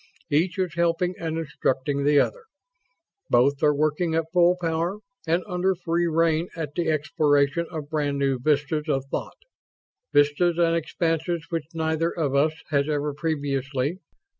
Each 0.31 0.57
is 0.57 0.73
helping 0.73 1.13
and 1.19 1.37
instructing 1.37 2.03
the 2.05 2.19
other. 2.19 2.45
Both 3.29 3.61
are 3.61 3.71
working 3.75 4.15
at 4.15 4.31
full 4.33 4.57
power 4.59 4.97
and 5.27 5.43
under 5.45 5.75
free 5.75 6.07
rein 6.07 6.49
at 6.55 6.73
the 6.73 6.89
exploration 6.89 7.67
of 7.69 7.91
brand 7.91 8.17
new 8.17 8.39
vistas 8.39 8.89
of 8.89 9.05
thought 9.11 9.37
vistas 10.11 10.57
and 10.57 10.75
expanses 10.75 11.45
which 11.51 11.75
neither 11.75 12.09
of 12.09 12.33
us 12.33 12.53
has 12.71 12.89
ever 12.89 13.13
previously 13.13 13.99